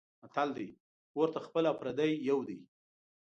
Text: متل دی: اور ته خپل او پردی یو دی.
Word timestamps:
متل 0.21 0.49
دی: 0.57 0.67
اور 1.15 1.27
ته 1.33 1.39
خپل 1.47 1.63
او 1.69 1.75
پردی 1.81 2.11
یو 2.29 2.39
دی. 2.47 2.59